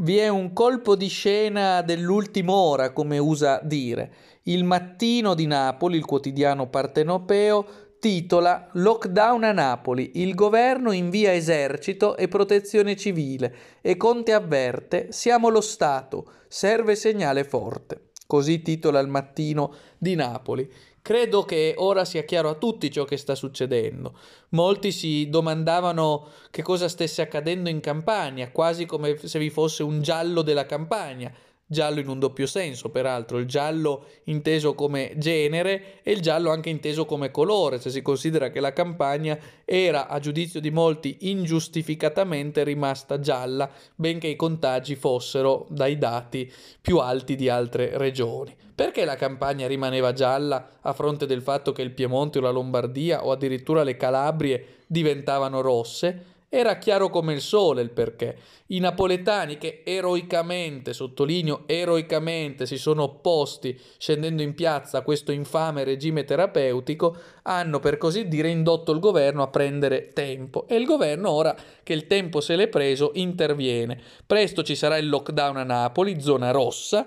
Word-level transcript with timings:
vi 0.00 0.18
è 0.18 0.28
un 0.28 0.52
colpo 0.52 0.94
di 0.94 1.08
scena 1.08 1.82
dell'ultima 1.82 2.52
ora, 2.52 2.92
come 2.92 3.18
usa 3.18 3.60
dire. 3.62 4.12
Il 4.44 4.64
mattino 4.64 5.34
di 5.34 5.46
Napoli, 5.46 5.96
il 5.96 6.04
quotidiano 6.04 6.68
partenopeo, 6.68 7.66
titola 7.98 8.68
Lockdown 8.74 9.42
a 9.42 9.52
Napoli, 9.52 10.12
il 10.22 10.34
governo 10.34 10.92
invia 10.92 11.34
esercito 11.34 12.16
e 12.16 12.28
protezione 12.28 12.94
civile 12.94 13.54
e 13.80 13.96
Conte 13.96 14.32
avverte 14.32 15.08
siamo 15.10 15.48
lo 15.48 15.60
Stato, 15.60 16.30
serve 16.46 16.94
segnale 16.94 17.42
forte. 17.42 18.10
Così 18.26 18.62
titola 18.62 19.00
il 19.00 19.08
mattino 19.08 19.74
di 19.96 20.14
Napoli. 20.14 20.70
Credo 21.02 21.44
che 21.44 21.74
ora 21.76 22.04
sia 22.04 22.24
chiaro 22.24 22.50
a 22.50 22.54
tutti 22.54 22.90
ciò 22.90 23.04
che 23.04 23.16
sta 23.16 23.34
succedendo. 23.34 24.18
Molti 24.50 24.92
si 24.92 25.28
domandavano 25.28 26.28
che 26.50 26.62
cosa 26.62 26.88
stesse 26.88 27.22
accadendo 27.22 27.68
in 27.68 27.80
campagna, 27.80 28.50
quasi 28.50 28.86
come 28.86 29.16
se 29.16 29.38
vi 29.38 29.50
fosse 29.50 29.82
un 29.82 30.02
giallo 30.02 30.42
della 30.42 30.66
campagna 30.66 31.32
giallo 31.68 32.00
in 32.00 32.08
un 32.08 32.18
doppio 32.18 32.46
senso, 32.46 32.88
peraltro 32.88 33.38
il 33.38 33.46
giallo 33.46 34.06
inteso 34.24 34.74
come 34.74 35.12
genere 35.16 36.00
e 36.02 36.12
il 36.12 36.20
giallo 36.20 36.50
anche 36.50 36.70
inteso 36.70 37.04
come 37.04 37.30
colore, 37.30 37.78
se 37.78 37.90
si 37.90 38.00
considera 38.00 38.50
che 38.50 38.58
la 38.58 38.72
campagna 38.72 39.38
era, 39.64 40.08
a 40.08 40.18
giudizio 40.18 40.60
di 40.60 40.70
molti, 40.70 41.18
ingiustificatamente 41.30 42.64
rimasta 42.64 43.20
gialla, 43.20 43.70
benché 43.94 44.28
i 44.28 44.36
contagi 44.36 44.96
fossero 44.96 45.66
dai 45.68 45.98
dati 45.98 46.50
più 46.80 46.98
alti 46.98 47.36
di 47.36 47.50
altre 47.50 47.96
regioni. 47.98 48.56
Perché 48.74 49.04
la 49.04 49.16
campagna 49.16 49.66
rimaneva 49.66 50.12
gialla 50.12 50.78
a 50.80 50.92
fronte 50.92 51.26
del 51.26 51.42
fatto 51.42 51.72
che 51.72 51.82
il 51.82 51.90
Piemonte 51.90 52.38
o 52.38 52.40
la 52.40 52.50
Lombardia 52.50 53.26
o 53.26 53.32
addirittura 53.32 53.82
le 53.82 53.96
Calabrie 53.96 54.76
diventavano 54.86 55.60
rosse? 55.60 56.36
Era 56.50 56.78
chiaro 56.78 57.10
come 57.10 57.34
il 57.34 57.42
sole 57.42 57.82
il 57.82 57.90
perché. 57.90 58.38
I 58.68 58.78
napoletani 58.78 59.58
che 59.58 59.82
eroicamente, 59.84 60.94
sottolineo 60.94 61.64
eroicamente, 61.66 62.64
si 62.64 62.78
sono 62.78 63.02
opposti 63.02 63.78
scendendo 63.98 64.40
in 64.40 64.54
piazza 64.54 64.96
a 64.96 65.02
questo 65.02 65.30
infame 65.30 65.84
regime 65.84 66.24
terapeutico, 66.24 67.14
hanno 67.42 67.80
per 67.80 67.98
così 67.98 68.28
dire 68.28 68.48
indotto 68.48 68.92
il 68.92 68.98
governo 68.98 69.42
a 69.42 69.48
prendere 69.48 70.14
tempo 70.14 70.66
e 70.66 70.76
il 70.76 70.86
governo 70.86 71.30
ora 71.30 71.54
che 71.82 71.92
il 71.92 72.06
tempo 72.06 72.40
se 72.40 72.56
l'è 72.56 72.68
preso 72.68 73.10
interviene. 73.14 74.00
Presto 74.24 74.62
ci 74.62 74.74
sarà 74.74 74.96
il 74.96 75.10
lockdown 75.10 75.58
a 75.58 75.64
Napoli, 75.64 76.18
zona 76.18 76.50
rossa, 76.50 77.06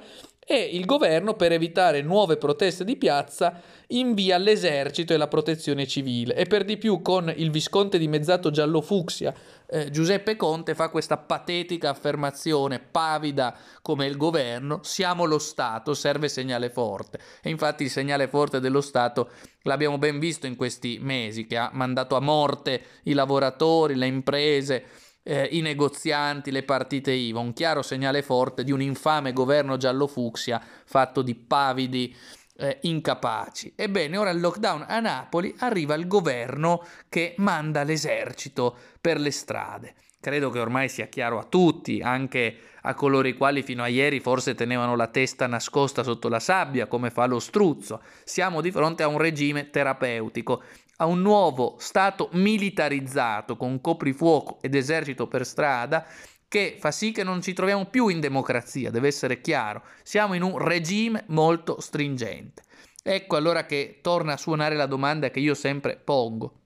e 0.52 0.70
il 0.74 0.86
governo, 0.86 1.36
per 1.36 1.54
evitare 1.54 2.02
nuove 2.02 2.36
proteste 2.36 2.84
di 2.84 2.98
piazza, 2.98 3.62
invia 3.88 4.38
l'esercito 4.38 5.14
e 5.14 5.18
la 5.18 5.30
protezione 5.30 5.88
civile 5.88 6.36
e 6.36 6.46
per 6.46 6.66
di 6.66 6.76
più 6.76 7.02
con 7.02 7.32
il 7.34 7.50
visconte 7.52 7.98
dimezzato 7.98 8.52
giallo 8.52 8.82
fucsia 8.82 9.34
eh, 9.74 9.90
Giuseppe 9.90 10.36
Conte 10.36 10.76
fa 10.76 10.90
questa 10.90 11.16
patetica 11.16 11.92
affermazione 11.92 12.80
pavida 12.80 13.58
come 13.82 14.06
il 14.06 14.18
governo, 14.18 14.82
siamo 14.84 15.24
lo 15.24 15.40
Stato, 15.40 15.94
serve 15.94 16.28
segnale 16.28 16.70
forte. 16.70 17.20
E 17.42 17.50
infatti 17.50 17.84
il 17.84 17.90
segnale 17.90 18.28
forte 18.28 18.60
dello 18.60 18.82
Stato 18.82 19.30
l'abbiamo 19.62 19.98
ben 19.98 20.20
visto 20.20 20.46
in 20.46 20.58
questi 20.58 20.98
mesi, 21.00 21.48
che 21.48 21.56
ha 21.56 21.70
mandato 21.72 22.18
a 22.18 22.20
morte 22.20 22.82
i 23.04 23.14
lavoratori, 23.14 23.96
le 23.96 24.08
imprese, 24.08 24.84
eh, 25.24 25.48
i 25.52 25.62
negozianti, 25.62 26.52
le 26.52 26.64
partite 26.64 27.12
IVA, 27.12 27.40
un 27.40 27.54
chiaro 27.54 27.82
segnale 27.82 28.22
forte 28.22 28.64
di 28.64 28.72
un 28.72 28.82
infame 28.82 29.34
governo 29.34 29.78
giallo-fucsia 29.78 30.62
fatto 30.86 31.22
di 31.22 31.36
pavidi 31.36 32.16
eh, 32.62 32.78
incapaci. 32.82 33.74
Ebbene, 33.76 34.18
ora 34.18 34.30
il 34.30 34.40
lockdown 34.40 34.86
a 34.88 35.00
Napoli 35.00 35.54
arriva 35.60 35.96
il 35.96 36.08
governo 36.08 36.86
che 37.10 37.34
manda 37.38 37.84
l'esercito 37.84 38.76
per 39.02 39.20
le 39.20 39.32
strade. 39.32 39.96
Credo 40.22 40.52
che 40.52 40.60
ormai 40.60 40.88
sia 40.88 41.08
chiaro 41.08 41.40
a 41.40 41.44
tutti, 41.44 42.00
anche 42.00 42.56
a 42.84 42.94
coloro 42.94 43.28
i 43.28 43.34
quali 43.34 43.64
fino 43.64 43.82
a 43.82 43.88
ieri 43.88 44.20
forse 44.20 44.54
tenevano 44.54 44.96
la 44.96 45.08
testa 45.08 45.48
nascosta 45.48 46.04
sotto 46.04 46.30
la 46.30 46.40
sabbia, 46.40 46.86
come 46.86 47.10
fa 47.10 47.26
lo 47.26 47.40
struzzo. 47.40 48.04
Siamo 48.24 48.62
di 48.62 48.70
fronte 48.70 49.02
a 49.02 49.08
un 49.08 49.18
regime 49.18 49.72
terapeutico, 49.72 50.62
a 50.98 51.06
un 51.08 51.22
nuovo 51.22 51.78
Stato 51.80 52.30
militarizzato 52.34 53.58
con 53.58 53.82
coprifuoco 53.82 54.60
ed 54.62 54.76
esercito 54.76 55.28
per 55.28 55.44
strada 55.44 56.06
che 56.52 56.76
fa 56.78 56.92
sì 56.92 57.14
che 57.14 57.24
non 57.24 57.42
ci 57.42 57.54
troviamo 57.54 57.86
più 57.86 58.10
in 58.10 58.20
democrazia, 58.20 58.92
deve 58.92 59.08
essere 59.08 59.40
chiaro, 59.40 59.84
siamo 60.04 60.34
in 60.34 60.42
un 60.42 60.58
regime 60.58 61.24
molto 61.28 61.80
stringente. 61.80 62.64
Ecco 63.02 63.38
allora 63.38 63.66
che 63.66 64.00
torna 64.02 64.34
a 64.34 64.38
suonare 64.38 64.76
la 64.76 64.86
domanda 64.86 65.32
che 65.32 65.40
io 65.40 65.54
sempre 65.54 65.96
pongo. 65.96 66.64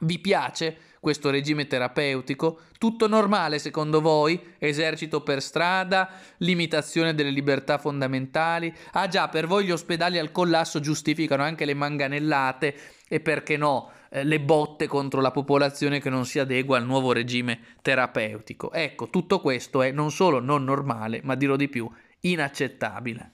Vi 0.00 0.18
piace 0.18 0.76
questo 1.00 1.30
regime 1.30 1.66
terapeutico? 1.66 2.60
Tutto 2.76 3.08
normale 3.08 3.58
secondo 3.58 4.02
voi? 4.02 4.38
Esercito 4.58 5.22
per 5.22 5.40
strada? 5.40 6.10
Limitazione 6.38 7.14
delle 7.14 7.30
libertà 7.30 7.78
fondamentali? 7.78 8.70
Ah 8.92 9.08
già, 9.08 9.30
per 9.30 9.46
voi 9.46 9.64
gli 9.64 9.70
ospedali 9.70 10.18
al 10.18 10.30
collasso 10.30 10.78
giustificano 10.78 11.42
anche 11.42 11.64
le 11.64 11.72
manganellate 11.72 12.76
e 13.08 13.20
perché 13.20 13.56
no? 13.56 13.90
Eh, 14.14 14.24
le 14.24 14.40
botte 14.40 14.86
contro 14.86 15.22
la 15.22 15.30
popolazione 15.30 15.98
che 15.98 16.10
non 16.10 16.26
si 16.26 16.38
adegua 16.38 16.76
al 16.76 16.84
nuovo 16.84 17.12
regime 17.12 17.60
terapeutico. 17.80 18.70
Ecco, 18.70 19.08
tutto 19.08 19.40
questo 19.40 19.80
è 19.80 19.90
non 19.90 20.10
solo 20.10 20.38
non 20.38 20.64
normale, 20.64 21.20
ma 21.24 21.34
dirò 21.34 21.56
di 21.56 21.70
più, 21.70 21.90
inaccettabile. 22.20 23.32